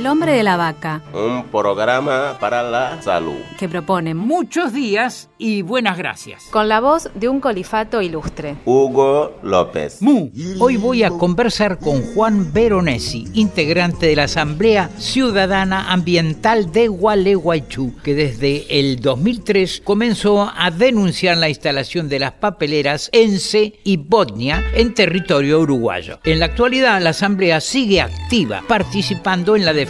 El 0.00 0.06
hombre 0.06 0.32
de 0.32 0.42
la 0.42 0.56
vaca, 0.56 1.02
Un 1.12 1.44
programa 1.48 2.38
para 2.40 2.62
la 2.62 3.02
salud. 3.02 3.36
que 3.58 3.68
propone 3.68 4.14
Muchos 4.14 4.72
días 4.72 5.28
y 5.36 5.60
buenas 5.60 5.98
gracias. 5.98 6.44
Con 6.44 6.70
la 6.70 6.80
voz 6.80 7.10
de 7.14 7.28
un 7.28 7.38
colifato 7.38 8.00
ilustre. 8.00 8.56
Hugo 8.64 9.36
López. 9.42 10.00
Mu, 10.00 10.30
hoy 10.58 10.78
voy 10.78 11.02
a 11.02 11.10
conversar 11.10 11.78
con 11.78 12.00
Juan 12.14 12.50
Veronesi, 12.50 13.26
integrante 13.34 14.06
de 14.06 14.16
la 14.16 14.22
Asamblea 14.24 14.88
Ciudadana 14.96 15.92
Ambiental 15.92 16.72
de 16.72 16.88
Gualeguaychú, 16.88 17.96
que 18.02 18.14
desde 18.14 18.80
el 18.80 19.00
2003 19.00 19.82
comenzó 19.84 20.50
a 20.56 20.70
denunciar 20.70 21.36
la 21.36 21.50
instalación 21.50 22.08
de 22.08 22.20
las 22.20 22.32
papeleras 22.32 23.10
ENSE 23.12 23.74
y 23.84 23.98
Botnia 23.98 24.64
en 24.72 24.94
territorio 24.94 25.60
uruguayo. 25.60 26.20
En 26.24 26.38
la 26.38 26.46
actualidad, 26.46 27.02
la 27.02 27.10
Asamblea 27.10 27.60
sigue 27.60 28.00
activa, 28.00 28.62
participando 28.66 29.56
en 29.56 29.66
la 29.66 29.74
defensa 29.74 29.89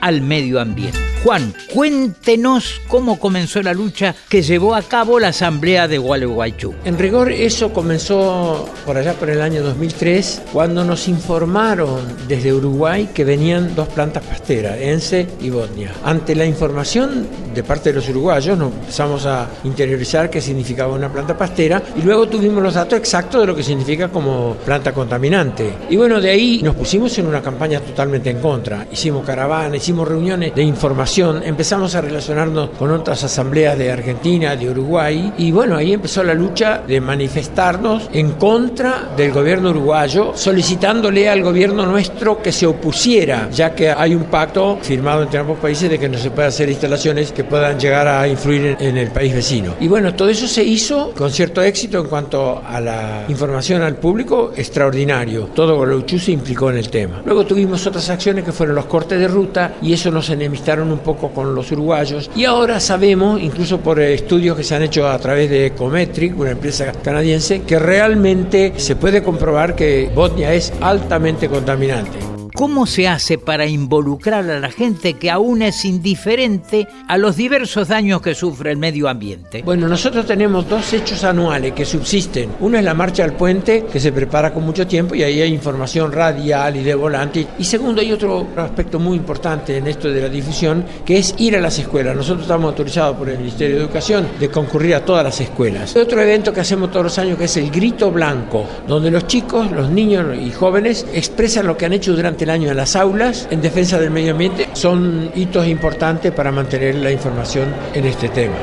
al 0.00 0.22
medio 0.22 0.60
ambiente. 0.60 0.98
Juan, 1.24 1.54
cuéntenos 1.72 2.82
cómo 2.86 3.18
comenzó 3.18 3.62
la 3.62 3.72
lucha 3.72 4.14
que 4.28 4.42
llevó 4.42 4.74
a 4.74 4.82
cabo 4.82 5.18
la 5.18 5.28
Asamblea 5.28 5.88
de 5.88 5.96
Gualeguaychú. 5.96 6.74
En 6.84 6.98
rigor 6.98 7.32
eso 7.32 7.72
comenzó 7.72 8.68
por 8.84 8.98
allá 8.98 9.14
por 9.14 9.30
el 9.30 9.40
año 9.40 9.62
2003 9.62 10.42
cuando 10.52 10.84
nos 10.84 11.08
informaron 11.08 12.02
desde 12.28 12.52
Uruguay 12.52 13.08
que 13.14 13.24
venían 13.24 13.74
dos 13.74 13.88
plantas 13.88 14.22
pasteras, 14.22 14.78
ENSE 14.78 15.26
y 15.40 15.48
Botnia. 15.48 15.92
Ante 16.04 16.34
la 16.34 16.44
información 16.44 17.26
de 17.54 17.62
parte 17.62 17.88
de 17.88 17.94
los 17.94 18.08
uruguayos 18.10 18.58
nos 18.58 18.74
empezamos 18.74 19.24
a 19.24 19.48
interiorizar 19.64 20.28
qué 20.28 20.42
significaba 20.42 20.92
una 20.92 21.10
planta 21.10 21.38
pastera 21.38 21.82
y 21.96 22.02
luego 22.02 22.28
tuvimos 22.28 22.62
los 22.62 22.74
datos 22.74 22.98
exactos 22.98 23.40
de 23.40 23.46
lo 23.46 23.56
que 23.56 23.62
significa 23.62 24.08
como 24.08 24.56
planta 24.62 24.92
contaminante. 24.92 25.72
Y 25.88 25.96
bueno, 25.96 26.20
de 26.20 26.28
ahí 26.28 26.60
nos 26.62 26.74
pusimos 26.74 27.16
en 27.18 27.28
una 27.28 27.40
campaña 27.40 27.80
totalmente 27.80 28.28
en 28.28 28.40
contra. 28.40 28.86
Hicimos 28.92 29.24
caravanas, 29.34 29.78
hicimos 29.78 30.06
reuniones 30.06 30.54
de 30.54 30.62
información, 30.62 31.42
empezamos 31.42 31.92
a 31.96 32.00
relacionarnos 32.00 32.70
con 32.78 32.92
otras 32.92 33.24
asambleas 33.24 33.76
de 33.76 33.90
Argentina, 33.90 34.54
de 34.54 34.70
Uruguay 34.70 35.32
y 35.38 35.50
bueno, 35.50 35.76
ahí 35.76 35.92
empezó 35.92 36.22
la 36.22 36.34
lucha 36.34 36.82
de 36.86 37.00
manifestarnos 37.00 38.08
en 38.12 38.34
contra 38.34 39.10
del 39.16 39.32
gobierno 39.32 39.70
uruguayo, 39.70 40.30
solicitándole 40.36 41.28
al 41.28 41.42
gobierno 41.42 41.84
nuestro 41.84 42.40
que 42.40 42.52
se 42.52 42.64
opusiera, 42.64 43.48
ya 43.50 43.74
que 43.74 43.90
hay 43.90 44.14
un 44.14 44.24
pacto 44.24 44.78
firmado 44.80 45.24
entre 45.24 45.40
ambos 45.40 45.58
países 45.58 45.90
de 45.90 45.98
que 45.98 46.08
no 46.08 46.16
se 46.16 46.30
puede 46.30 46.46
hacer 46.46 46.68
instalaciones 46.68 47.32
que 47.32 47.42
puedan 47.42 47.76
llegar 47.76 48.06
a 48.06 48.28
influir 48.28 48.66
en, 48.66 48.76
en 48.80 48.98
el 48.98 49.10
país 49.10 49.34
vecino. 49.34 49.74
Y 49.80 49.88
bueno, 49.88 50.14
todo 50.14 50.28
eso 50.28 50.46
se 50.46 50.62
hizo 50.62 51.10
con 51.10 51.32
cierto 51.32 51.60
éxito 51.60 51.98
en 51.98 52.06
cuanto 52.06 52.62
a 52.64 52.80
la 52.80 53.24
información 53.28 53.82
al 53.82 53.96
público, 53.96 54.52
extraordinario. 54.54 55.48
Todo 55.52 55.74
Gualeguaychú 55.74 56.20
se 56.20 56.30
implicó 56.30 56.70
en 56.70 56.76
el 56.76 56.88
tema. 56.88 57.20
Luego 57.24 57.44
tuvimos 57.44 57.84
otras 57.84 58.08
acciones 58.10 58.44
que 58.44 58.52
fueron 58.52 58.76
los 58.76 58.84
cortes 58.84 59.18
de 59.18 59.23
ruta 59.28 59.74
y 59.82 59.92
eso 59.92 60.10
nos 60.10 60.30
enemistaron 60.30 60.90
un 60.90 60.98
poco 60.98 61.30
con 61.30 61.54
los 61.54 61.70
uruguayos. 61.72 62.30
Y 62.34 62.44
ahora 62.44 62.80
sabemos, 62.80 63.40
incluso 63.40 63.80
por 63.80 64.00
eh, 64.00 64.14
estudios 64.14 64.56
que 64.56 64.64
se 64.64 64.74
han 64.74 64.82
hecho 64.82 65.08
a 65.08 65.18
través 65.18 65.50
de 65.50 65.66
Ecometric, 65.66 66.38
una 66.38 66.50
empresa 66.50 66.92
canadiense, 66.92 67.62
que 67.62 67.78
realmente 67.78 68.74
se 68.76 68.96
puede 68.96 69.22
comprobar 69.22 69.74
que 69.74 70.10
Botnia 70.14 70.52
es 70.52 70.72
altamente 70.80 71.48
contaminante. 71.48 72.33
¿Cómo 72.54 72.86
se 72.86 73.08
hace 73.08 73.36
para 73.36 73.66
involucrar 73.66 74.48
a 74.48 74.60
la 74.60 74.70
gente 74.70 75.14
que 75.14 75.28
aún 75.28 75.60
es 75.60 75.84
indiferente 75.84 76.86
a 77.08 77.18
los 77.18 77.34
diversos 77.34 77.88
daños 77.88 78.22
que 78.22 78.36
sufre 78.36 78.70
el 78.70 78.76
medio 78.76 79.08
ambiente? 79.08 79.62
Bueno, 79.64 79.88
nosotros 79.88 80.24
tenemos 80.24 80.68
dos 80.68 80.92
hechos 80.92 81.24
anuales 81.24 81.72
que 81.72 81.84
subsisten. 81.84 82.50
Uno 82.60 82.78
es 82.78 82.84
la 82.84 82.94
marcha 82.94 83.24
al 83.24 83.32
puente, 83.32 83.86
que 83.92 83.98
se 83.98 84.12
prepara 84.12 84.54
con 84.54 84.64
mucho 84.64 84.86
tiempo 84.86 85.16
y 85.16 85.24
ahí 85.24 85.42
hay 85.42 85.52
información 85.52 86.12
radial 86.12 86.76
y 86.76 86.84
de 86.84 86.94
volante. 86.94 87.44
Y 87.58 87.64
segundo, 87.64 88.00
hay 88.00 88.12
otro 88.12 88.46
aspecto 88.56 89.00
muy 89.00 89.16
importante 89.16 89.76
en 89.76 89.88
esto 89.88 90.08
de 90.12 90.22
la 90.22 90.28
difusión, 90.28 90.84
que 91.04 91.18
es 91.18 91.34
ir 91.38 91.56
a 91.56 91.60
las 91.60 91.76
escuelas. 91.80 92.14
Nosotros 92.14 92.42
estamos 92.42 92.68
autorizados 92.68 93.16
por 93.16 93.30
el 93.30 93.38
Ministerio 93.38 93.78
de 93.78 93.82
Educación 93.82 94.28
de 94.38 94.48
concurrir 94.48 94.94
a 94.94 95.04
todas 95.04 95.24
las 95.24 95.40
escuelas. 95.40 95.96
Hay 95.96 96.02
otro 96.02 96.22
evento 96.22 96.52
que 96.52 96.60
hacemos 96.60 96.92
todos 96.92 97.02
los 97.06 97.18
años 97.18 97.36
que 97.36 97.46
es 97.46 97.56
el 97.56 97.68
Grito 97.72 98.12
Blanco, 98.12 98.64
donde 98.86 99.10
los 99.10 99.26
chicos, 99.26 99.72
los 99.72 99.90
niños 99.90 100.38
y 100.40 100.52
jóvenes 100.52 101.04
expresan 101.12 101.66
lo 101.66 101.76
que 101.76 101.86
han 101.86 101.94
hecho 101.94 102.12
durante 102.44 102.60
el 102.60 102.62
año 102.62 102.70
en 102.70 102.76
las 102.76 102.96
aulas 102.96 103.48
en 103.50 103.62
defensa 103.62 103.98
del 103.98 104.10
medio 104.10 104.32
ambiente. 104.32 104.68
Son 104.74 105.30
hitos 105.34 105.66
importantes 105.66 106.32
para 106.32 106.52
mantener 106.52 106.94
la 106.96 107.10
información 107.10 107.74
en 107.94 108.04
este 108.04 108.28
tema. 108.28 108.54